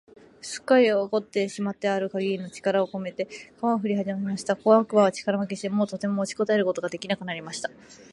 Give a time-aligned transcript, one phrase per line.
[0.41, 3.27] すっかり怒ってしまってある限りの力をこめて、
[3.61, 4.55] 鎌をふりはじました。
[4.55, 7.69] 小悪魔は力負けして、もうとても持ちこたえることが出来なくなりました。